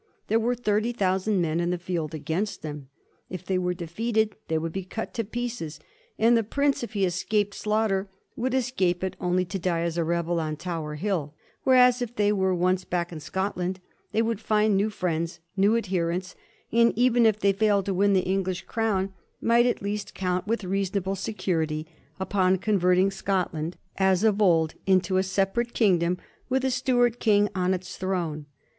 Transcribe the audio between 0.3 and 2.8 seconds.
were thirty thousand men in the field against